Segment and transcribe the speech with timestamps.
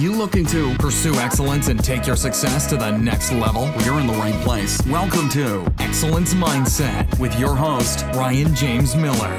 [0.00, 3.70] you looking to pursue excellence and take your success to the next level?
[3.84, 4.80] You're in the right place.
[4.86, 9.30] Welcome to Excellence Mindset with your host, Ryan James Miller.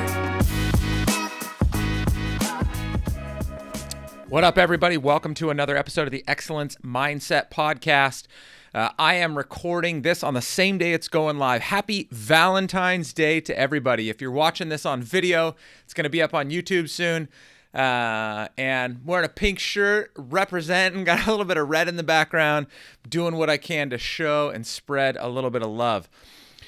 [4.29, 4.97] What up, everybody?
[4.97, 8.27] Welcome to another episode of the Excellence Mindset Podcast.
[8.71, 11.63] Uh, I am recording this on the same day it's going live.
[11.63, 14.09] Happy Valentine's Day to everybody.
[14.09, 17.29] If you're watching this on video, it's going to be up on YouTube soon.
[17.73, 22.03] Uh, and wearing a pink shirt, representing, got a little bit of red in the
[22.03, 22.67] background,
[23.07, 26.09] doing what I can to show and spread a little bit of love.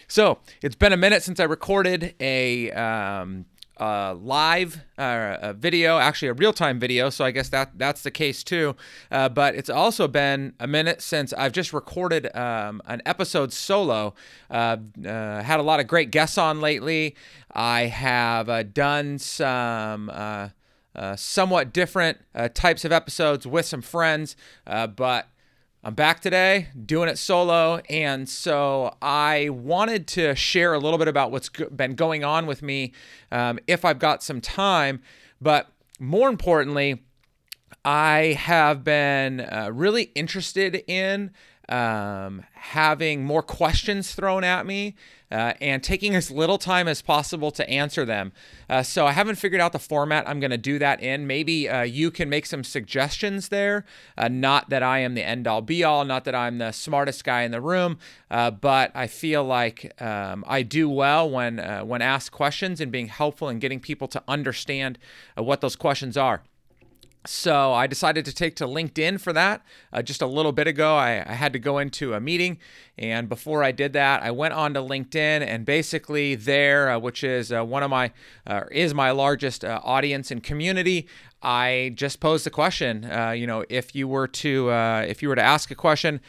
[0.07, 3.45] So it's been a minute since I recorded a um,
[3.79, 7.09] uh, live uh, a video, actually a real-time video.
[7.09, 8.75] So I guess that that's the case too.
[9.11, 14.13] Uh, but it's also been a minute since I've just recorded um, an episode solo.
[14.49, 17.15] Uh, uh, had a lot of great guests on lately.
[17.51, 20.09] I have uh, done some
[20.95, 24.35] uh, somewhat different uh, types of episodes with some friends,
[24.67, 25.27] uh, but
[25.83, 27.81] I'm back today doing it solo.
[27.89, 32.61] And so I wanted to share a little bit about what's been going on with
[32.61, 32.93] me
[33.33, 35.01] um, if I've got some time.
[35.41, 37.03] But more importantly,
[37.83, 41.31] I have been uh, really interested in
[41.69, 44.95] um, having more questions thrown at me
[45.31, 48.31] uh, and taking as little time as possible to answer them.
[48.69, 51.25] Uh, so I haven't figured out the format I'm going to do that in.
[51.25, 53.85] Maybe uh, you can make some suggestions there.
[54.17, 57.23] Uh, not that I am the end all be all, not that I'm the smartest
[57.23, 57.97] guy in the room,
[58.29, 62.91] uh, but I feel like um, I do well when uh, when asked questions and
[62.91, 64.99] being helpful and getting people to understand
[65.35, 66.43] what those questions are.
[67.25, 69.61] So I decided to take to LinkedIn for that.
[69.93, 72.57] Uh, just a little bit ago, I, I, had to go into a meeting,
[72.97, 77.23] and before I did that, I went on to LinkedIn, and basically there, uh, which
[77.23, 78.11] is uh, one of my
[78.45, 81.07] uh, is my largest uh, audience and community,
[81.41, 83.09] I just posed the question.
[83.09, 84.69] Uh, you know, if you were to
[85.07, 86.19] if you were to ask a question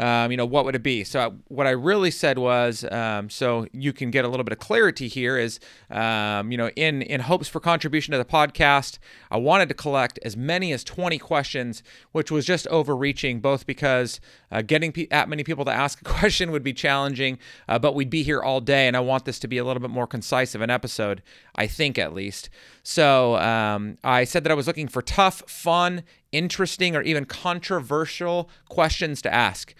[0.00, 1.04] um, you know, what would it be?
[1.04, 4.58] So what I really said was, um, so you can get a little bit of
[4.58, 8.98] clarity here is, um, you know, in in hopes for contribution to the podcast,
[9.30, 14.20] I wanted to collect as many as 20 questions, which was just overreaching, both because
[14.50, 17.94] uh, getting pe- that many people to ask a question would be challenging, uh, but
[17.94, 20.06] we'd be here all day, and I want this to be a little bit more
[20.06, 21.22] concise of an episode,
[21.56, 22.48] I think at least.
[22.90, 26.02] So um, I said that I was looking for tough, fun,
[26.32, 29.76] interesting, or even controversial questions to ask.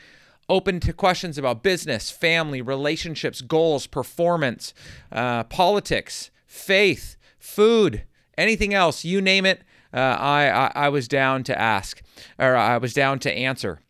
[0.49, 4.73] Open to questions about business, family, relationships, goals, performance,
[5.11, 8.05] uh, politics, faith, food,
[8.39, 9.63] anything else, you name it.
[9.93, 12.01] Uh, I, I I was down to ask,
[12.39, 13.81] or I was down to answer.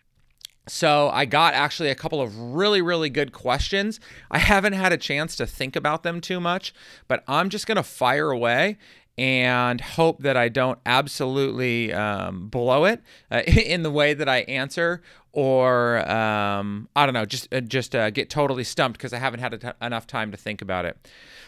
[0.71, 3.99] So I got actually a couple of really, really good questions.
[4.31, 6.73] I haven't had a chance to think about them too much,
[7.09, 8.79] but I'm just going to fire away
[9.21, 14.39] and hope that I don't absolutely um, blow it uh, in the way that I
[14.39, 19.19] answer, or um, I don't know, just uh, just uh, get totally stumped because I
[19.19, 20.97] haven't had enough time to think about it.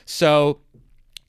[0.05, 0.61] So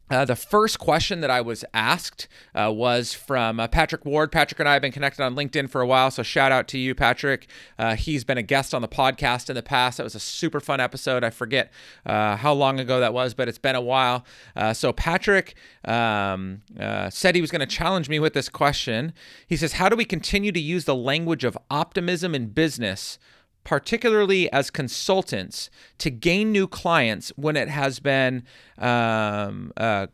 [0.10, 4.32] uh, the first question that I was asked uh, was from uh, Patrick Ward.
[4.32, 6.78] Patrick and I have been connected on LinkedIn for a while, so shout out to
[6.78, 7.48] you, Patrick.
[7.80, 9.98] Uh, he's been a guest on the podcast in the past.
[9.98, 11.24] That was a super fun episode.
[11.24, 11.72] I forget
[12.06, 14.26] uh, how long ago that was, but it's been a while.
[14.56, 15.56] Uh, so, Patrick
[15.86, 16.62] um,
[17.10, 19.14] said he was going to challenge me with this question.
[19.48, 23.18] He says, How do we continue to use the language of optimism in business?
[23.64, 28.44] Particularly as consultants, to gain new clients when it has been
[28.78, 30.08] um, uh,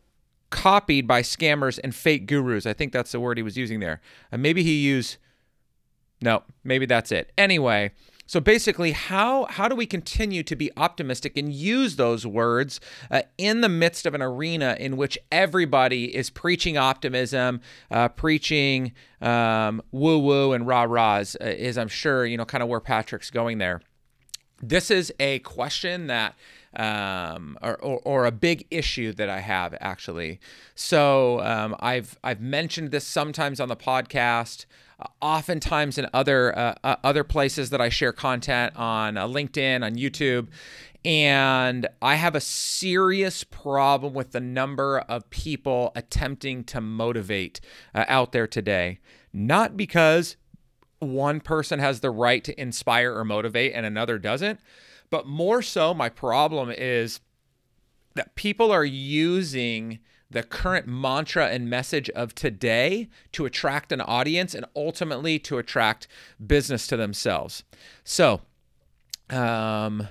[0.50, 2.66] copied by scammers and fake gurus.
[2.66, 4.02] I think that's the word he was using there.
[4.32, 5.18] Uh, maybe he used.
[6.22, 7.32] No, maybe that's it.
[7.38, 7.92] Anyway,
[8.30, 12.80] so basically, how how do we continue to be optimistic and use those words
[13.10, 17.60] uh, in the midst of an arena in which everybody is preaching optimism,
[17.90, 21.38] uh, preaching um, woo woo and rah rahs?
[21.42, 23.82] Uh, is I'm sure you know kind of where Patrick's going there.
[24.62, 26.36] This is a question that
[26.76, 30.40] um, or, or, or, a big issue that I have actually.
[30.76, 34.68] So um, I've I've mentioned this sometimes on the podcast
[35.22, 39.96] oftentimes in other uh, uh, other places that I share content on uh, LinkedIn, on
[39.96, 40.48] YouTube,
[41.06, 47.62] and I have a serious problem with the number of people attempting to motivate
[47.96, 49.00] uh, out there today.
[49.31, 50.36] Not because
[51.00, 54.60] one person has the right to inspire or motivate and another doesn't,
[55.10, 57.22] but more so, my problem is
[58.16, 60.00] that people are using
[60.31, 66.08] the current mantra and message of today to attract an audience and ultimately to attract
[66.46, 67.64] business to themselves.
[68.04, 68.42] So,
[69.30, 70.08] um,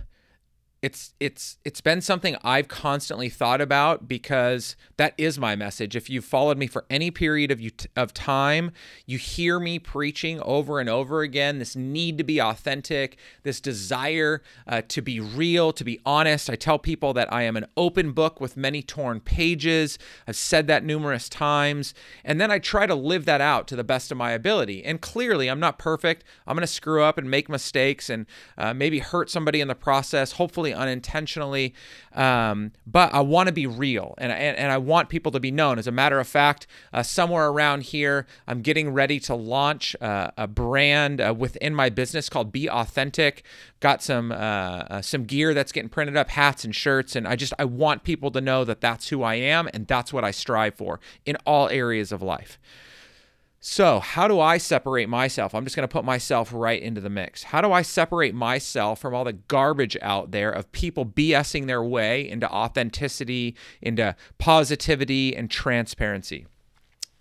[0.80, 5.96] it's it's it's been something I've constantly thought about because that is my message.
[5.96, 8.70] If you've followed me for any period of you of time,
[9.04, 14.40] you hear me preaching over and over again this need to be authentic, this desire
[14.68, 16.48] uh, to be real, to be honest.
[16.48, 19.98] I tell people that I am an open book with many torn pages.
[20.28, 21.92] I've said that numerous times,
[22.24, 24.84] and then I try to live that out to the best of my ability.
[24.84, 26.22] And clearly, I'm not perfect.
[26.46, 28.26] I'm going to screw up and make mistakes and
[28.56, 30.32] uh, maybe hurt somebody in the process.
[30.32, 31.74] Hopefully unintentionally.
[32.14, 35.50] Um, but I want to be real and, and, and, I want people to be
[35.50, 35.78] known.
[35.78, 40.30] As a matter of fact, uh, somewhere around here, I'm getting ready to launch uh,
[40.36, 43.44] a brand uh, within my business called Be Authentic.
[43.80, 47.36] Got some uh, uh, some gear that's getting printed up, hats and shirts, and I
[47.36, 50.32] just I want people to know that that's who I am and that's what I
[50.32, 52.58] strive for in all areas of life.
[53.60, 55.52] So, how do I separate myself?
[55.52, 57.42] I'm just going to put myself right into the mix.
[57.42, 61.82] How do I separate myself from all the garbage out there of people BSing their
[61.82, 66.46] way into authenticity, into positivity and transparency?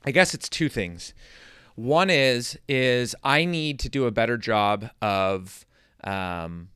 [0.06, 1.16] I guess it's two things.
[1.74, 5.66] One is is I need to do a better job of
[6.04, 6.70] um,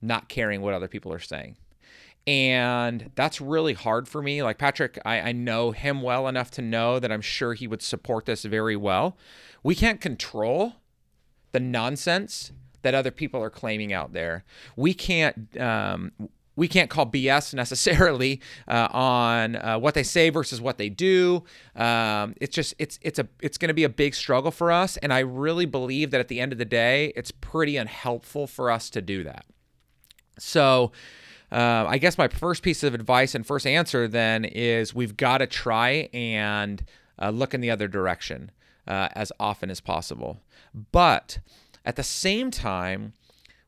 [0.00, 1.56] not caring what other people are saying
[2.26, 4.42] and that's really hard for me.
[4.42, 7.82] Like Patrick, I, I, know him well enough to know that I'm sure he would
[7.82, 9.18] support this very well.
[9.62, 10.74] We can't control
[11.52, 14.44] the nonsense that other people are claiming out there.
[14.76, 15.58] We can't.
[15.60, 16.12] Um,
[16.56, 21.42] we can't call BS necessarily uh, on uh, what they say versus what they do.
[21.74, 24.96] Um, it's just it's it's a it's going to be a big struggle for us,
[24.98, 28.70] and I really believe that at the end of the day, it's pretty unhelpful for
[28.70, 29.44] us to do that.
[30.38, 30.92] So
[31.52, 35.38] uh, I guess my first piece of advice and first answer then is we've got
[35.38, 36.84] to try and
[37.20, 38.50] uh, look in the other direction
[38.86, 40.40] uh, as often as possible.
[40.92, 41.38] But
[41.84, 43.12] at the same time,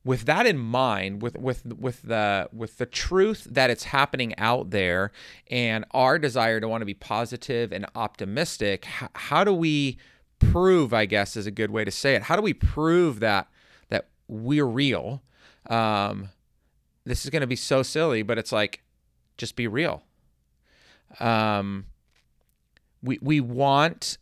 [0.04, 4.70] with that in mind, with with with the with the truth that it's happening out
[4.70, 5.10] there,
[5.50, 9.98] and our desire to want to be positive and optimistic, how, how do we
[10.38, 10.94] prove?
[10.94, 12.22] I guess is a good way to say it.
[12.22, 13.48] How do we prove that
[13.88, 15.22] that we're real?
[15.68, 16.28] Um,
[17.06, 18.82] this is going to be so silly, but it's like,
[19.38, 20.02] just be real.
[21.20, 21.86] Um,
[23.02, 24.18] we we want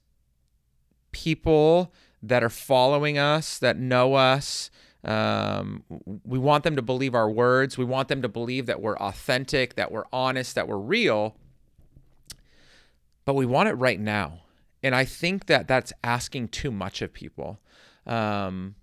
[1.13, 1.93] people
[2.23, 4.71] that are following us, that know us.
[5.03, 5.85] Um,
[6.25, 7.77] we want them to believe our words.
[7.77, 11.37] We want them to believe that we're authentic, that we're honest, that we're real.
[13.25, 14.41] But we want it right now,
[14.83, 17.61] and I think that that's asking too much of people.
[18.07, 18.75] Um,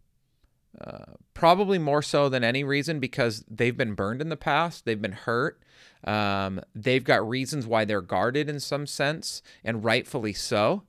[1.33, 5.11] probably more so than any reason because they've been burned in the past, they've been
[5.11, 5.61] hurt.
[6.03, 10.83] Um, they've got reasons why they're guarded in some sense, and rightfully so.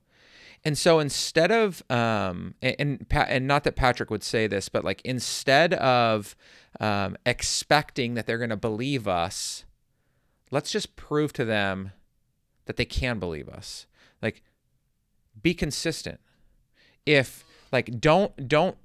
[0.65, 4.85] And so instead of, um, and, and, and not that Patrick would say this, but
[4.85, 6.35] like instead of
[6.79, 9.65] um, expecting that they're going to believe us,
[10.51, 11.91] let's just prove to them
[12.65, 13.87] that they can believe us.
[14.21, 14.41] Like,
[15.41, 16.19] be consistent.
[17.05, 18.77] If like don't don't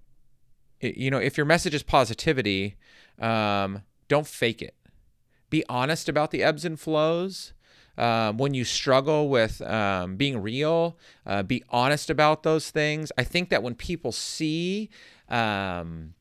[0.81, 2.77] you know, if your message is positivity,
[3.19, 4.75] um, don't fake it.
[5.51, 7.53] Be honest about the ebbs and flows.
[7.97, 10.97] Um, when you struggle with um, being real,
[11.27, 13.11] uh, be honest about those things.
[13.19, 14.89] I think that when people see
[15.29, 16.15] um,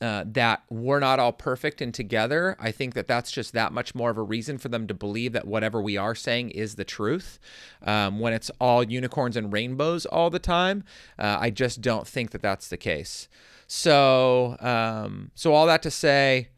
[0.00, 3.94] uh, that we're not all perfect and together, I think that that's just that much
[3.94, 6.84] more of a reason for them to believe that whatever we are saying is the
[6.84, 7.38] truth.
[7.82, 10.84] Um, when it's all unicorns and rainbows all the time,
[11.18, 13.28] uh, I just don't think that that's the case.
[13.66, 16.48] So, um, so all that to say,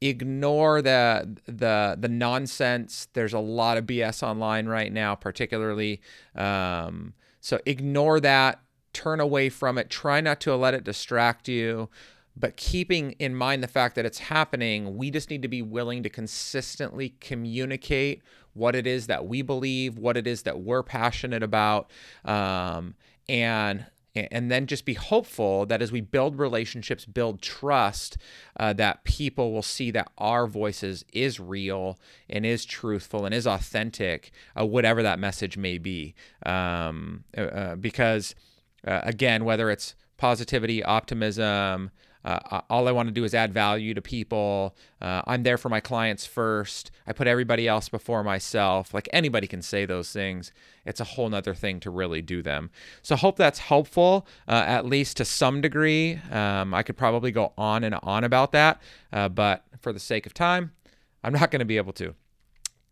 [0.00, 3.08] ignore the the the nonsense.
[3.12, 6.00] There's a lot of BS online right now, particularly.
[6.34, 8.60] Um, so ignore that.
[8.92, 9.90] Turn away from it.
[9.90, 11.90] Try not to let it distract you
[12.36, 16.02] but keeping in mind the fact that it's happening, we just need to be willing
[16.02, 21.42] to consistently communicate what it is that we believe, what it is that we're passionate
[21.42, 21.90] about,
[22.24, 22.94] um,
[23.28, 28.16] and and then just be hopeful that as we build relationships, build trust,
[28.58, 31.98] uh, that people will see that our voices is real
[32.30, 36.14] and is truthful and is authentic, uh, whatever that message may be.
[36.46, 38.34] Um, uh, uh because
[38.86, 41.90] uh, again, whether it's positivity, optimism,
[42.26, 44.74] uh, all I want to do is add value to people.
[45.00, 46.90] Uh, I'm there for my clients first.
[47.06, 48.92] I put everybody else before myself.
[48.92, 50.52] Like anybody can say those things.
[50.84, 52.70] It's a whole nother thing to really do them.
[53.02, 56.18] So hope that's helpful, uh, at least to some degree.
[56.32, 60.26] Um, I could probably go on and on about that, uh, but for the sake
[60.26, 60.72] of time,
[61.22, 62.14] I'm not going to be able to.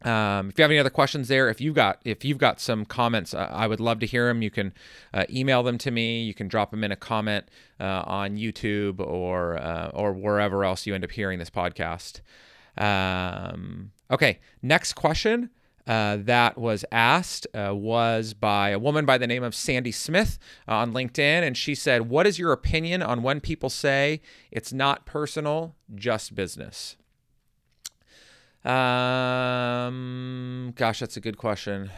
[0.02, 2.84] Um, if you have any other questions there, if you've got if you've got some
[2.84, 4.42] comments, uh, I would love to hear them.
[4.42, 4.74] You can
[5.14, 6.22] uh, email them to me.
[6.22, 7.48] You can drop them in a comment
[7.80, 12.20] uh, on YouTube or uh, or wherever else you end up hearing this podcast.
[12.76, 15.50] Um, okay, next question
[15.86, 20.38] uh, that was asked uh, was by a woman by the name of Sandy Smith
[20.66, 24.20] on LinkedIn, and she said, "What is your opinion on when people say
[24.50, 26.96] it's not personal, just business?"
[28.64, 29.92] Um,
[30.74, 31.90] gosh, that's a good question.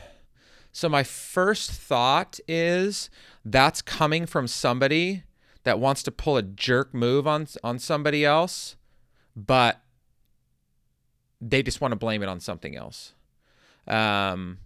[0.73, 3.09] So my first thought is
[3.45, 5.23] that's coming from somebody
[5.63, 8.77] that wants to pull a jerk move on on somebody else,
[9.35, 9.81] but
[11.41, 13.15] they just want to blame it on something else.
[13.87, 14.59] Um,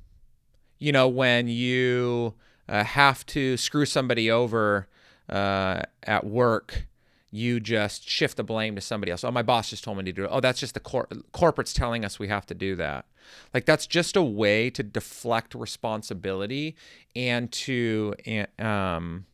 [0.78, 2.35] you know, when you
[2.69, 4.88] uh, have to screw somebody over
[5.28, 6.87] uh, at work
[7.30, 9.22] you just shift the blame to somebody else.
[9.22, 10.30] Oh, my boss just told me to do it.
[10.32, 13.06] Oh, that's just the cor- corporate's telling us we have to do that.
[13.54, 16.75] Like that's just a way to deflect responsibility
[17.14, 18.14] and to
[18.58, 19.26] um,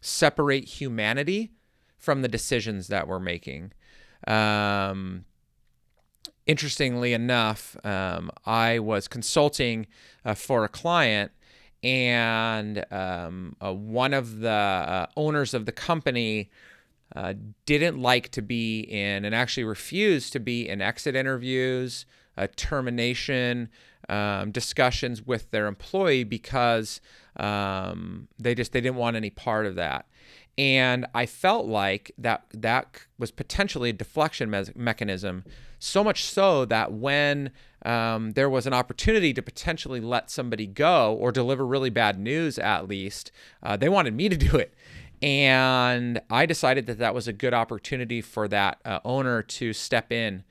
[0.00, 1.52] separate humanity
[1.98, 3.72] from the decisions that we're making.
[4.26, 5.24] Um,
[6.46, 9.86] interestingly enough, um, I was consulting
[10.24, 11.32] uh, for a client,
[11.82, 16.50] and um, uh, one of the uh, owners of the company
[17.14, 17.34] uh,
[17.64, 22.04] didn't like to be in and actually refused to be in exit interviews,
[22.36, 23.68] uh, termination
[24.08, 27.00] um, discussions with their employee because
[27.38, 30.06] um, they just they didn't want any part of that.
[30.58, 35.44] And I felt like that that was potentially a deflection me- mechanism,
[35.78, 37.50] so much so that when
[37.84, 42.58] um, there was an opportunity to potentially let somebody go or deliver really bad news,
[42.58, 43.30] at least,
[43.62, 44.74] uh, they wanted me to do it.
[45.22, 50.12] And I decided that that was a good opportunity for that uh, owner to step
[50.12, 50.44] in.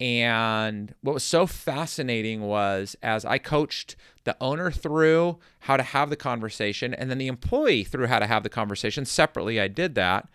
[0.00, 6.10] And what was so fascinating was as I coached the owner through how to have
[6.10, 9.94] the conversation and then the employee through how to have the conversation separately, I did
[9.96, 10.28] that.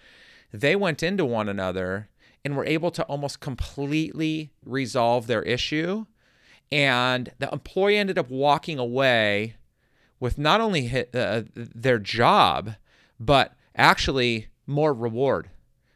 [0.52, 2.10] They went into one another
[2.44, 6.06] and were able to almost completely resolve their issue.
[6.72, 9.56] And the employee ended up walking away
[10.20, 12.76] with not only hit, uh, their job,
[13.20, 15.50] but actually more reward,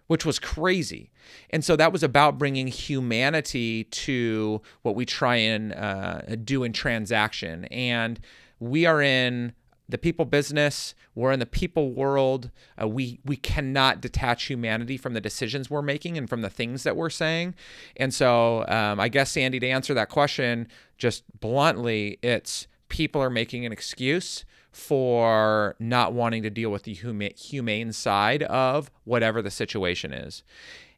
[0.08, 1.12] which was crazy.
[1.50, 6.74] And so that was about bringing humanity to what we try and uh, do in
[6.74, 7.66] transaction.
[7.66, 8.20] And
[8.60, 9.54] we are in
[9.90, 10.94] the people business.
[11.16, 12.52] We're in the people world.
[12.82, 16.84] Uh, we we cannot detach humanity from the decisions we're making and from the things
[16.84, 17.56] that we're saying.
[17.96, 20.68] And so, um, I guess Sandy, to answer that question,
[20.98, 24.46] just bluntly, it's people are making an excuse
[24.78, 30.44] for not wanting to deal with the humane side of whatever the situation is.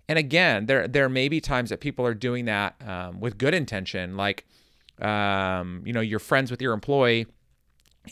[0.10, 3.54] And again, there there may be times that people are doing that um, with good
[3.54, 4.46] intention, like
[5.00, 7.28] um, you know you're friends with your employee,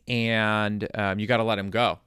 [0.08, 2.00] and um, you got to let him go.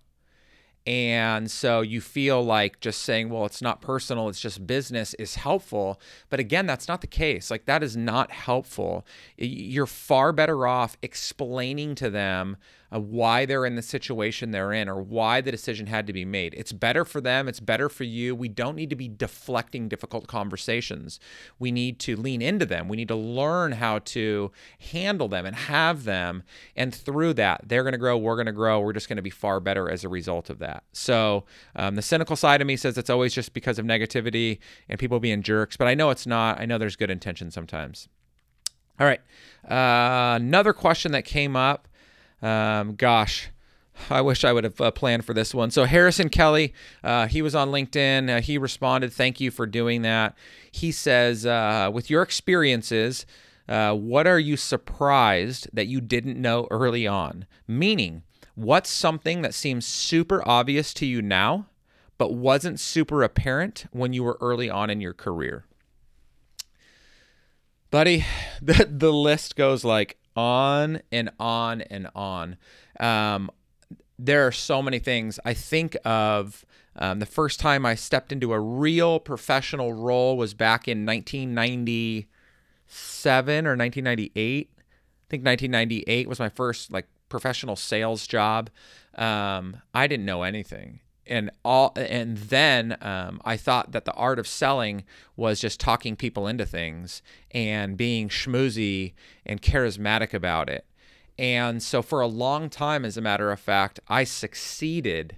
[0.87, 5.37] And so you feel like just saying, well, it's not personal, it's just business is
[5.37, 6.01] helpful.
[6.31, 7.51] But again, that's not the case.
[7.51, 9.07] Like, that is not helpful.
[9.37, 12.57] You're far better off explaining to them
[12.93, 16.25] uh, why they're in the situation they're in or why the decision had to be
[16.25, 16.55] made.
[16.55, 18.35] It's better for them, it's better for you.
[18.35, 21.21] We don't need to be deflecting difficult conversations.
[21.59, 22.89] We need to lean into them.
[22.89, 24.51] We need to learn how to
[24.91, 26.43] handle them and have them.
[26.75, 28.81] And through that, they're going to grow, we're going to grow.
[28.81, 30.70] We're just going to be far better as a result of that.
[30.93, 31.45] So
[31.77, 34.59] um, the cynical side of me says it's always just because of negativity
[34.89, 36.61] and people being jerks, but I know it's not.
[36.61, 38.09] I know there's good intention sometimes.
[38.99, 39.21] All right.
[39.69, 41.89] Uh, another question that came up
[42.43, 43.51] um, gosh,
[44.09, 45.71] I wish I would have uh, planned for this one.
[45.71, 46.73] So Harrison Kelly,
[47.05, 48.39] uh, he was on LinkedIn.
[48.39, 50.35] Uh, he responded, "Thank you for doing that."
[50.73, 53.27] He says, uh, "With your experiences,
[53.69, 57.47] uh, what are you surprised that you didn't know early on?
[57.69, 58.23] Meaning,
[58.61, 61.67] what's something that seems super obvious to you now,
[62.19, 65.65] but wasn't super apparent when you were early on in your career?"
[67.91, 68.25] Buddy,
[68.63, 72.57] the the list goes like on and on and on.
[72.99, 73.51] Um,
[74.19, 75.39] there are so many things.
[75.45, 76.65] I think of
[76.97, 83.67] um, the first time I stepped into a real professional role was back in 1997
[83.67, 84.71] or 1998.
[84.77, 84.83] I
[85.31, 88.69] think 1998 was my first like professional sales job.
[89.15, 94.39] Um, I didn't know anything and all and then um, I thought that the art
[94.39, 95.05] of selling
[95.37, 97.23] was just talking people into things
[97.53, 99.15] and being schmoozy
[99.47, 100.85] and charismatic about it.
[101.39, 105.37] And so for a long time, as a matter of fact, I succeeded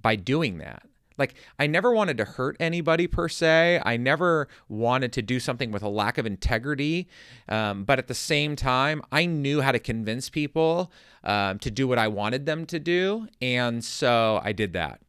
[0.00, 0.87] by doing that.
[1.18, 3.82] Like I never wanted to hurt anybody per se.
[3.84, 7.08] I never wanted to do something with a lack of integrity.
[7.48, 10.92] Um, but at the same time, I knew how to convince people
[11.24, 15.00] um, to do what I wanted them to do, and so I did that.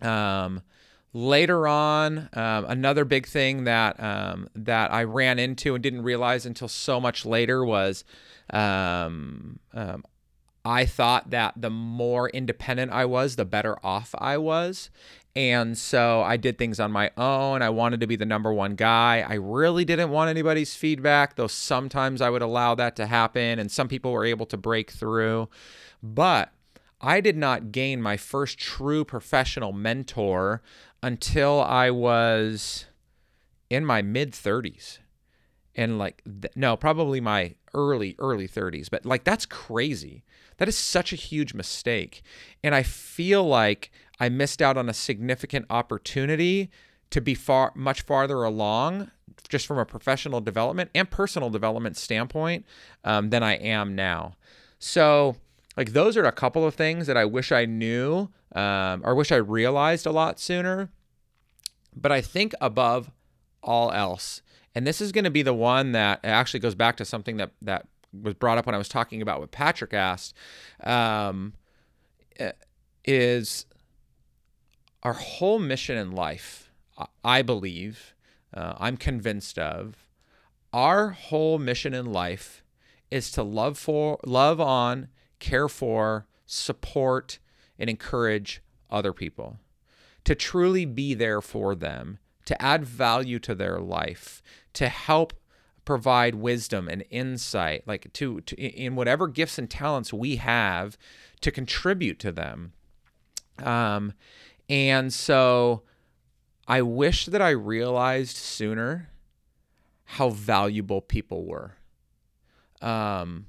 [0.00, 0.62] Um,
[1.12, 6.46] later on, um, another big thing that um, that I ran into and didn't realize
[6.46, 8.04] until so much later was
[8.50, 10.04] um, um,
[10.68, 14.90] I thought that the more independent I was, the better off I was.
[15.34, 17.62] And so I did things on my own.
[17.62, 19.24] I wanted to be the number one guy.
[19.26, 23.58] I really didn't want anybody's feedback, though sometimes I would allow that to happen.
[23.58, 25.48] And some people were able to break through.
[26.02, 26.52] But
[27.00, 30.60] I did not gain my first true professional mentor
[31.02, 32.84] until I was
[33.70, 34.98] in my mid 30s.
[35.74, 36.22] And like,
[36.54, 38.90] no, probably my early, early 30s.
[38.90, 40.24] But like, that's crazy.
[40.58, 42.22] That is such a huge mistake.
[42.62, 46.70] And I feel like I missed out on a significant opportunity
[47.10, 49.10] to be far, much farther along
[49.48, 52.66] just from a professional development and personal development standpoint
[53.04, 54.34] um, than I am now.
[54.78, 55.36] So,
[55.76, 59.32] like those are a couple of things that I wish I knew um, or wish
[59.32, 60.90] I realized a lot sooner.
[61.94, 63.10] But I think above
[63.62, 64.42] all else,
[64.74, 67.52] and this is going to be the one that actually goes back to something that
[67.62, 70.34] that was brought up when I was talking about what Patrick asked,
[70.82, 71.54] um,
[73.04, 73.66] is
[75.02, 76.70] our whole mission in life.
[77.22, 78.14] I believe,
[78.52, 80.08] uh, I'm convinced of,
[80.72, 82.64] our whole mission in life
[83.10, 87.38] is to love for, love on, care for, support,
[87.78, 89.58] and encourage other people,
[90.24, 95.32] to truly be there for them, to add value to their life, to help
[95.88, 100.98] provide wisdom and insight, like to, to in whatever gifts and talents we have
[101.40, 102.74] to contribute to them.
[103.62, 104.12] Um,
[104.68, 105.84] and so
[106.66, 109.08] I wish that I realized sooner
[110.04, 111.76] how valuable people were.
[112.82, 113.46] Um,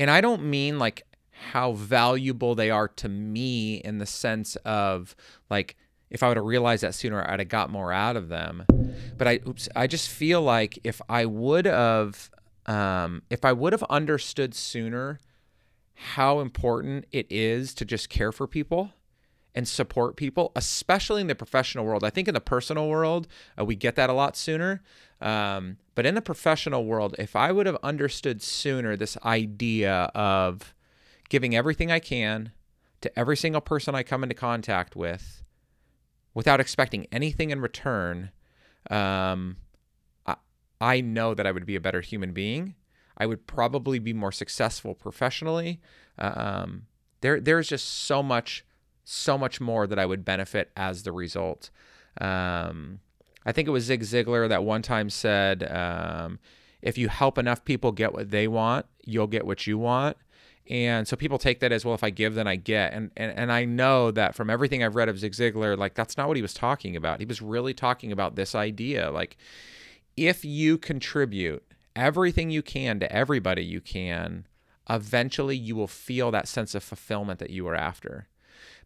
[0.00, 1.06] and I don't mean like
[1.52, 5.14] how valuable they are to me in the sense of
[5.48, 5.76] like
[6.10, 8.64] if I would have realized that sooner, I'd have got more out of them.
[9.16, 12.30] But I, oops, I just feel like if I would have,
[12.66, 15.18] um, if I would have understood sooner
[15.94, 18.92] how important it is to just care for people
[19.54, 22.04] and support people, especially in the professional world.
[22.04, 23.26] I think in the personal world,
[23.58, 24.82] uh, we get that a lot sooner.
[25.20, 30.74] Um, but in the professional world, if I would have understood sooner this idea of
[31.30, 32.52] giving everything I can
[33.00, 35.42] to every single person I come into contact with
[36.34, 38.30] without expecting anything in return,
[38.90, 39.56] um,
[40.26, 40.36] I,
[40.80, 42.74] I know that I would be a better human being.
[43.18, 45.80] I would probably be more successful professionally.
[46.18, 46.86] Um,
[47.20, 48.64] there, there's just so much
[49.08, 51.70] so much more that I would benefit as the result.
[52.20, 52.98] Um,
[53.44, 56.40] I think it was Zig Ziglar that one time said, um,
[56.82, 60.16] if you help enough people get what they want, you'll get what you want.
[60.68, 62.92] And so people take that as well, if I give, then I get.
[62.92, 66.16] And, and, and I know that from everything I've read of Zig Ziglar, like that's
[66.16, 67.20] not what he was talking about.
[67.20, 69.10] He was really talking about this idea.
[69.10, 69.36] Like,
[70.16, 71.62] if you contribute
[71.94, 74.46] everything you can to everybody you can,
[74.90, 78.28] eventually you will feel that sense of fulfillment that you were after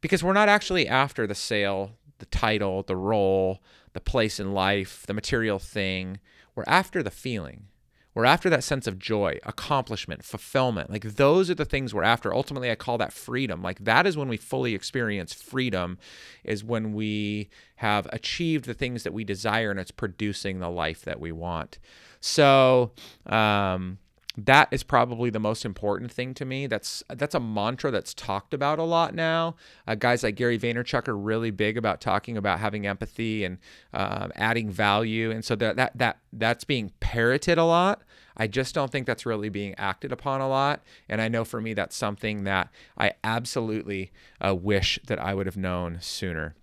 [0.00, 3.62] because we're not actually after the sale, the title, the role,
[3.92, 6.18] the place in life, the material thing.
[6.54, 7.66] We're after the feeling.
[8.14, 10.90] We're after that sense of joy, accomplishment, fulfillment.
[10.90, 12.34] Like those are the things we're after.
[12.34, 13.62] Ultimately, I call that freedom.
[13.62, 15.98] Like that is when we fully experience freedom,
[16.42, 21.02] is when we have achieved the things that we desire and it's producing the life
[21.02, 21.78] that we want.
[22.20, 22.92] So,
[23.26, 23.98] um,
[24.36, 26.66] that is probably the most important thing to me.
[26.66, 29.56] That's that's a mantra that's talked about a lot now.
[29.86, 33.58] Uh, guys like Gary Vaynerchuk are really big about talking about having empathy and
[33.92, 38.02] uh, adding value, and so that that that that's being parroted a lot.
[38.36, 40.82] I just don't think that's really being acted upon a lot.
[41.08, 44.12] And I know for me, that's something that I absolutely
[44.42, 46.54] uh, wish that I would have known sooner,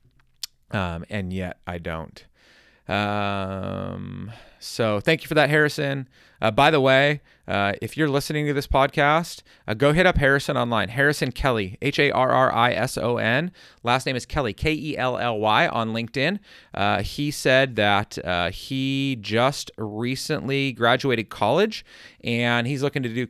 [0.71, 2.25] um, and yet I don't.
[2.87, 6.07] Um, so thank you for that, Harrison.
[6.41, 10.17] Uh, by the way, uh, if you're listening to this podcast, uh, go hit up
[10.17, 10.89] Harrison online.
[10.89, 13.51] Harrison Kelly, H A R R I S O N.
[13.83, 16.39] Last name is Kelly, K E L L Y on LinkedIn.
[16.73, 21.85] Uh, he said that uh, he just recently graduated college
[22.23, 23.27] and he's looking to do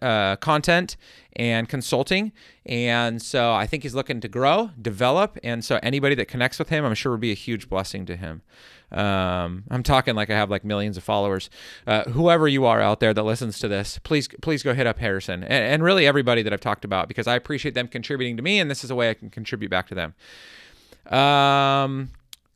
[0.00, 0.96] uh, content
[1.36, 2.32] and consulting.
[2.66, 5.38] And so I think he's looking to grow, develop.
[5.42, 8.16] And so anybody that connects with him, I'm sure would be a huge blessing to
[8.16, 8.42] him.
[8.92, 11.48] Um, I'm talking like I have like millions of followers.
[11.86, 14.98] Uh, whoever you are out there that listens to this, please please go hit up
[14.98, 18.42] Harrison and, and really everybody that I've talked about because I appreciate them contributing to
[18.42, 20.14] me, and this is a way I can contribute back to them.
[21.16, 22.10] Um,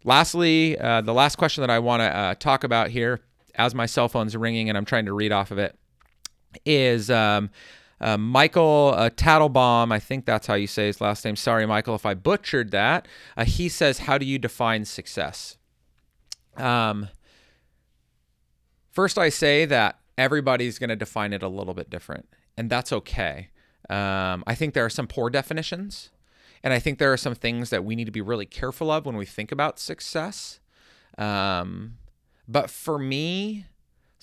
[0.04, 3.20] lastly, uh, the last question that I want to uh, talk about here,
[3.54, 5.76] as my cell phone's ringing and I'm trying to read off of it,
[6.64, 7.50] is um,
[8.00, 9.92] uh, Michael uh, Tattlebaum.
[9.92, 11.36] I think that's how you say his last name.
[11.36, 13.06] Sorry, Michael, if I butchered that.
[13.36, 15.56] Uh, he says, "How do you define success?"
[16.56, 17.08] Um,
[18.90, 22.92] first, I say that everybody's going to define it a little bit different, and that's
[22.92, 23.48] okay.
[23.90, 26.10] Um, I think there are some poor definitions,
[26.62, 29.06] and I think there are some things that we need to be really careful of
[29.06, 30.60] when we think about success.
[31.18, 31.98] Um,
[32.48, 33.66] but for me,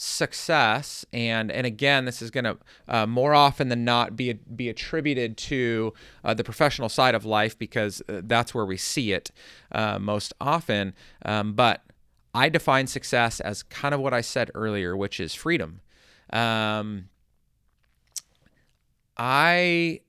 [0.04, 4.68] success and and again this is going to uh, more often than not be be
[4.68, 9.30] attributed to uh, the professional side of life because uh, that's where we see it
[9.74, 11.84] uh, most often um, but
[12.34, 15.82] I define success as kind of what I said earlier which is freedom
[16.32, 17.10] um,
[19.18, 20.02] I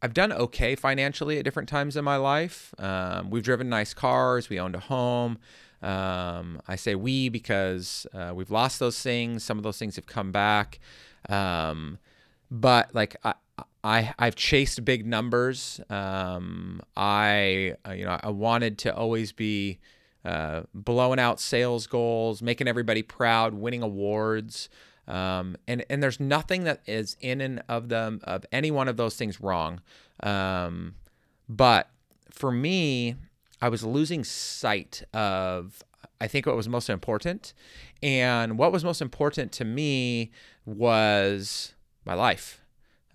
[0.00, 2.72] I've done okay financially at different times in my life.
[2.78, 4.48] Um, we've driven nice cars.
[4.48, 5.38] We owned a home.
[5.82, 9.42] Um, I say we because uh, we've lost those things.
[9.42, 10.78] Some of those things have come back.
[11.28, 11.98] Um,
[12.50, 13.34] but like I,
[13.82, 15.80] I, I've chased big numbers.
[15.90, 19.78] Um, I, uh, you know, I wanted to always be
[20.24, 24.68] uh, blowing out sales goals, making everybody proud, winning awards.
[25.06, 28.96] Um, and and there's nothing that is in and of them of any one of
[28.96, 29.80] those things wrong.
[30.22, 30.94] Um,
[31.48, 31.88] but
[32.30, 33.16] for me,
[33.62, 35.82] I was losing sight of
[36.20, 37.54] I think what was most important.
[38.02, 40.30] And what was most important to me
[40.64, 42.62] was my life.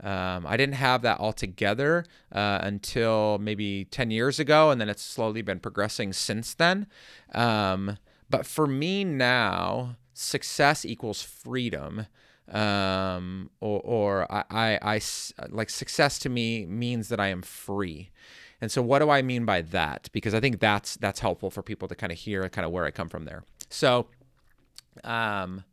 [0.02, 4.90] Um, I didn't have that all together uh, until maybe 10 years ago, and then
[4.90, 6.88] it's slowly been progressing since then.
[7.34, 7.98] Um,
[8.30, 12.08] but for me now, success equals freedom.
[12.52, 15.02] Um, or, or I, I, I,
[15.50, 18.12] like success to me means that I am free.
[18.60, 20.10] And so what do I mean by that?
[20.12, 22.86] Because I think that's that's helpful for people to kind of hear kind of where
[22.86, 23.44] I come from there.
[23.70, 24.08] So
[25.04, 25.64] um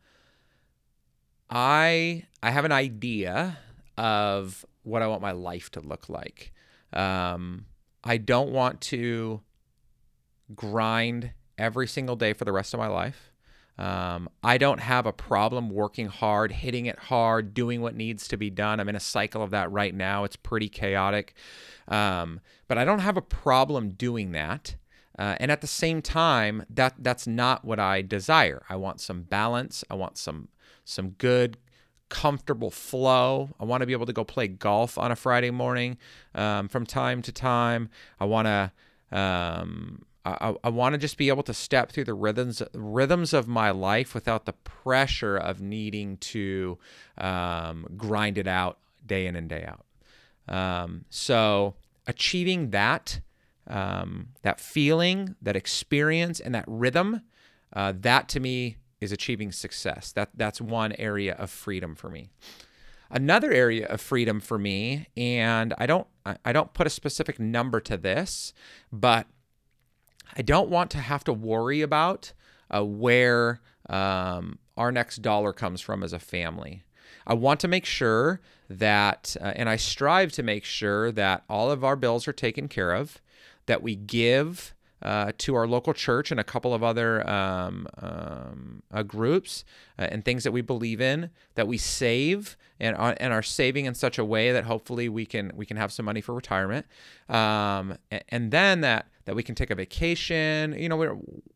[1.48, 3.58] I I have an idea
[3.96, 6.52] of what I want my life to look like.
[6.92, 7.66] Um
[8.02, 9.42] I don't want to
[10.54, 13.30] grind every single day for the rest of my life.
[13.78, 18.36] Um, I don't have a problem working hard, hitting it hard, doing what needs to
[18.36, 18.78] be done.
[18.78, 20.24] I'm in a cycle of that right now.
[20.24, 21.34] It's pretty chaotic.
[21.88, 24.76] Um, but I don't have a problem doing that.
[25.18, 28.62] Uh, and at the same time, that that's not what I desire.
[28.68, 29.82] I want some balance.
[29.90, 30.48] I want some
[30.84, 31.56] some good,
[32.10, 33.48] comfortable flow.
[33.58, 35.96] I want to be able to go play golf on a Friday morning
[36.34, 37.88] um, from time to time.
[38.20, 38.72] I want to
[39.18, 43.48] um, I, I want to just be able to step through the rhythms rhythms of
[43.48, 46.78] my life without the pressure of needing to
[47.16, 49.86] um, grind it out day in and day out.
[50.54, 53.20] Um, so achieving that
[53.66, 57.22] um, that feeling, that experience, and that rhythm,
[57.72, 60.12] uh, that to me is achieving success.
[60.12, 62.30] That that's one area of freedom for me.
[63.10, 66.06] Another area of freedom for me, and I don't
[66.44, 68.52] I don't put a specific number to this,
[68.92, 69.26] but
[70.36, 72.32] I don't want to have to worry about
[72.72, 76.82] uh, where um, our next dollar comes from as a family.
[77.26, 81.70] I want to make sure that, uh, and I strive to make sure that all
[81.70, 83.20] of our bills are taken care of,
[83.66, 88.82] that we give uh, to our local church and a couple of other um, um,
[88.92, 89.64] uh, groups
[89.98, 91.30] uh, and things that we believe in.
[91.54, 95.26] That we save and are, and are saving in such a way that hopefully we
[95.26, 96.86] can we can have some money for retirement,
[97.28, 100.74] um, and, and, then that that we can take a vacation.
[100.78, 101.08] You know, we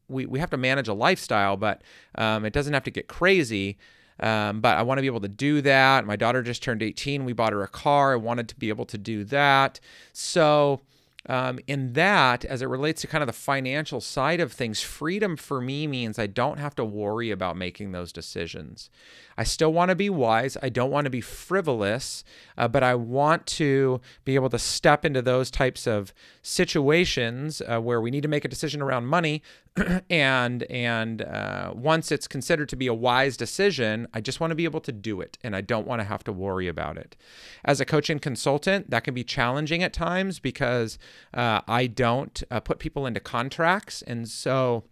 [0.08, 1.82] we we have to manage a lifestyle, but
[2.16, 3.78] um, it doesn't have to get crazy.
[4.20, 6.06] Um, but I want to be able to do that.
[6.06, 7.24] My daughter just turned 18.
[7.24, 8.12] We bought her a car.
[8.12, 9.80] I wanted to be able to do that.
[10.12, 10.82] So
[11.26, 15.36] um, in that, as it relates to kind of the financial side of things, freedom
[15.36, 18.90] for me means I don't have to worry about making those decisions.
[19.36, 20.56] I still want to be wise.
[20.62, 22.24] I don't want to be frivolous,
[22.58, 27.80] uh, but I want to be able to step into those types of situations uh,
[27.80, 29.42] where we need to make a decision around money,
[30.10, 34.54] and and uh, once it's considered to be a wise decision, I just want to
[34.54, 37.16] be able to do it, and I don't want to have to worry about it.
[37.64, 40.98] As a coach and consultant, that can be challenging at times because
[41.32, 44.84] uh, I don't uh, put people into contracts, and so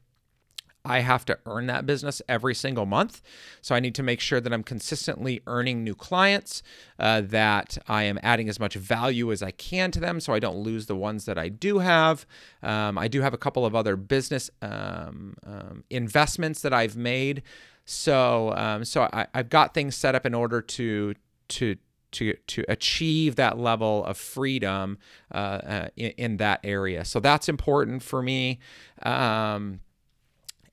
[0.85, 3.23] I have to earn that business every single month.
[3.61, 6.63] So I need to make sure that I'm consistently earning new clients,
[6.99, 10.39] uh, that I am adding as much value as I can to them so I
[10.39, 12.27] don't lose the ones that I do have.
[12.63, 17.43] Um, I do have a couple of other business um, um, investments that I've made.
[17.85, 21.15] So, um, so I, I've got things set up in order to
[21.49, 21.77] to
[22.13, 24.99] to to achieve that level of freedom
[25.33, 27.05] uh, uh, in, in, that area.
[27.05, 28.61] So that's important for me.
[29.03, 29.81] Um,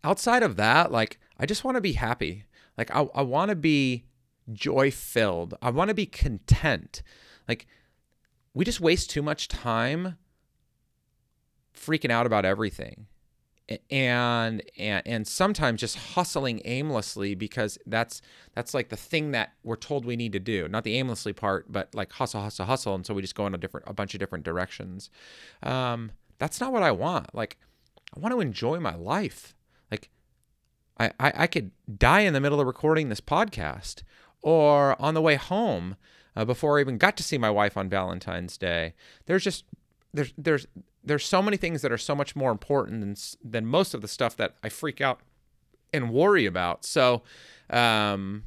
[0.04, 2.46] outside of that, like I just want to be happy.
[2.78, 4.06] Like I, I want to be
[4.52, 5.56] joy filled.
[5.62, 7.02] I want to be content.
[7.48, 7.68] Like
[8.54, 10.18] we just waste too much time
[11.74, 13.08] freaking out about everything
[13.90, 18.22] and and and sometimes just hustling aimlessly because that's
[18.56, 21.72] that's like the thing that we're told we need to do not the aimlessly part
[21.72, 24.14] but like hustle hustle hustle and so we just go in a different a bunch
[24.14, 25.10] of different directions
[25.64, 27.58] um, that's not what i want like
[28.16, 29.56] i want to enjoy my life
[31.00, 34.04] I, I i could die in the middle of recording this podcast
[34.42, 35.96] or on the way home
[36.36, 38.94] uh, before i even got to see my wife on valentine's day
[39.26, 39.66] there's just
[40.14, 40.68] there's there's
[41.04, 44.08] there's so many things that are so much more important than than most of the
[44.08, 45.22] stuff that I freak out
[45.94, 46.86] and worry about.
[46.86, 47.24] So
[47.70, 48.44] um,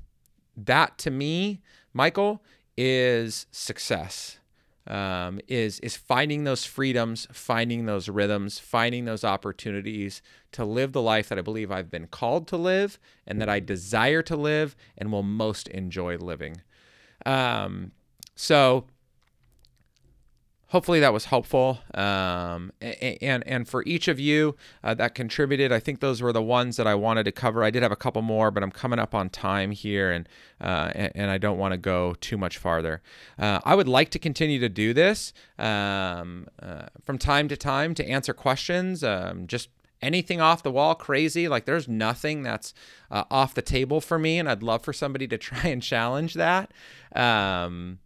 [0.57, 1.61] that to me,
[1.93, 2.43] Michael,
[2.77, 4.39] is success.
[4.87, 11.03] Um, is is finding those freedoms, finding those rhythms, finding those opportunities to live the
[11.03, 14.75] life that I believe I've been called to live and that I desire to live
[14.99, 16.63] and will most enjoy living.
[17.25, 17.93] Um,
[18.35, 18.87] so
[20.73, 21.81] hopefully that was helpful.
[21.93, 26.43] Um, and and for each of you uh, that contributed, I think those were the
[26.43, 27.63] ones that I wanted to cover.
[27.63, 30.27] I did have a couple more, but I'm coming up on time here, and
[30.61, 33.03] uh, and, and, I don't want to go too much farther.
[33.39, 37.95] Uh, I would like to continue to do this um, uh, from time to time
[37.95, 39.05] to answer questions.
[39.05, 39.69] Um, just
[40.01, 42.75] anything off the wall crazy like there's nothing that's
[43.13, 46.35] uh, off the table for me and i'd love for somebody to try and challenge
[46.35, 46.73] that
[47.15, 48.01] um,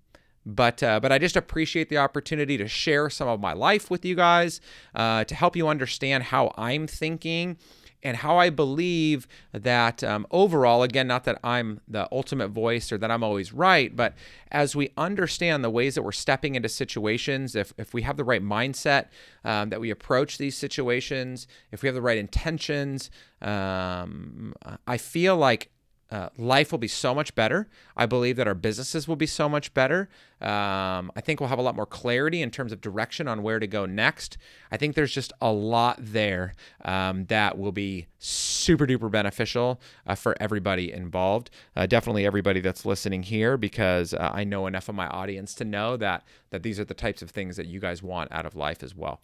[0.47, 4.05] but uh, but I just appreciate the opportunity to share some of my life with
[4.05, 4.61] you guys,
[4.95, 7.59] uh, to help you understand how I'm thinking
[8.03, 12.99] and how I believe that um, overall, again, not that I'm the ultimate voice or
[12.99, 14.15] that I'm always right, but
[14.53, 18.23] as we understand the ways that we're stepping into situations, if, if we have the
[18.23, 19.07] right mindset
[19.45, 23.11] um, that we approach these situations, if we have the right intentions,
[23.43, 24.55] um,
[24.87, 25.71] I feel like
[26.11, 27.69] uh, life will be so much better.
[27.97, 30.09] I believe that our businesses will be so much better.
[30.41, 33.59] Um, I think we'll have a lot more clarity in terms of direction on where
[33.59, 34.39] to go next.
[34.71, 40.15] I think there's just a lot there um, that will be super duper beneficial uh,
[40.15, 41.51] for everybody involved.
[41.75, 45.65] Uh, definitely everybody that's listening here, because uh, I know enough of my audience to
[45.65, 48.55] know that that these are the types of things that you guys want out of
[48.55, 49.21] life as well,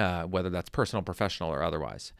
[0.00, 2.12] uh, whether that's personal, professional, or otherwise.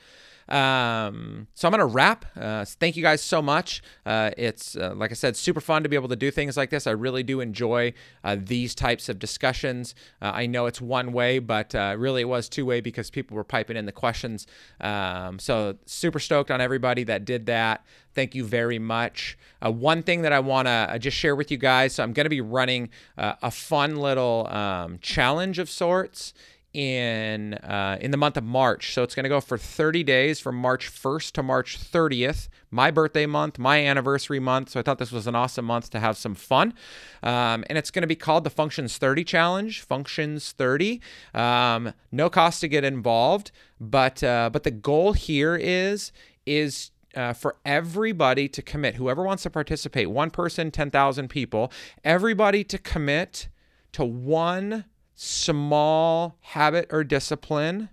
[0.51, 2.25] Um, so I'm going to wrap.
[2.37, 3.83] Uh, thank you guys so much.
[4.05, 6.71] Uh, it's, uh, like I said, super fun to be able to do things like
[6.71, 6.89] this.
[6.89, 9.95] I really do enjoy uh, these types of discussions.
[10.21, 13.77] I know it's one way, but really it was two way because people were piping
[13.77, 14.47] in the questions.
[14.81, 17.85] Um, so super stoked on everybody that did that.
[18.13, 19.39] Thank you very much.
[19.63, 22.31] one thing that I want to just share with you guys so I'm going to
[22.31, 26.35] be running a fun little um, challenge of sorts
[26.73, 28.95] in uh, in the month of March.
[28.95, 32.49] So it's going to go for 30 days from March 1st to March 30th.
[32.71, 34.71] My birthday month, my anniversary month.
[34.71, 36.75] So I thought this was an awesome month to have some fun.
[37.23, 39.81] Um, and it's going to be called the Functions 30 Challenge.
[39.81, 41.01] Functions 30.
[41.35, 46.13] Um, no cost to get involved, but uh, but the goal here is
[46.47, 48.95] is uh, for everybody to commit.
[48.95, 51.73] Whoever wants to participate, one person, 10,000 people,
[52.05, 53.49] everybody to commit
[53.93, 54.85] to one
[55.23, 57.91] small habit or discipline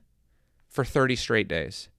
[0.69, 1.89] for 30 straight days.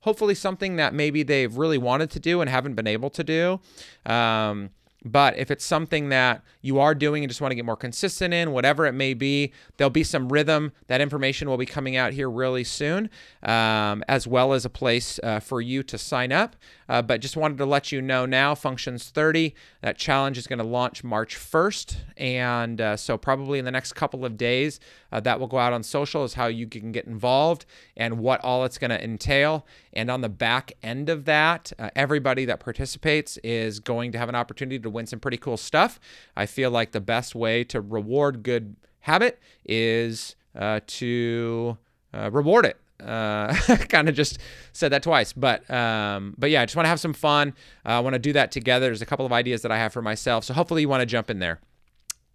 [0.00, 3.60] Hopefully, something that maybe they've really wanted to do and haven't been able to do.
[4.04, 4.70] Um,
[5.06, 8.34] but if it's something that you are doing and just want to get more consistent
[8.34, 10.72] in, whatever it may be, there'll be some rhythm.
[10.88, 13.08] That information will be coming out here really soon,
[13.44, 16.56] um, as well as a place uh, for you to sign up.
[16.88, 20.58] Uh, but just wanted to let you know now, Functions 30, that challenge is going
[20.58, 21.96] to launch March 1st.
[22.16, 24.80] And uh, so, probably in the next couple of days,
[25.16, 27.64] uh, that will go out on social, is how you can get involved
[27.96, 29.66] and what all it's going to entail.
[29.92, 34.28] And on the back end of that, uh, everybody that participates is going to have
[34.28, 35.98] an opportunity to win some pretty cool stuff.
[36.36, 41.78] I feel like the best way to reward good habit is uh, to
[42.12, 43.54] reward it uh,
[43.88, 44.38] kind of just
[44.72, 47.54] said that twice, but um, but yeah, I just want to have some fun.
[47.84, 48.86] Uh, I want to do that together.
[48.86, 51.06] There's a couple of ideas that I have for myself, so hopefully you want to
[51.06, 51.60] jump in there.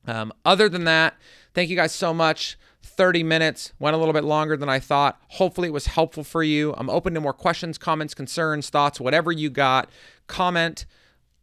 [0.08, 1.15] Um, other than that,
[1.54, 2.58] thank you guys so much.
[2.84, 5.20] 30 minutes went a little bit longer than I thought.
[5.30, 6.74] Hopefully it was helpful for you.
[6.78, 9.90] I'm open to more questions, comments, concerns, thoughts, whatever you got.
[10.28, 10.86] Comment,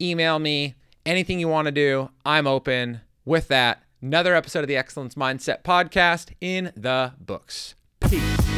[0.01, 0.75] email me,
[1.07, 2.11] anything you want to do.
[2.25, 3.01] I'm open.
[3.25, 7.75] With that, another episode of the Excellence Mindset podcast in the books.
[8.01, 8.58] Peace.